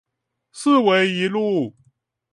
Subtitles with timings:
[0.51, 1.75] 四維一路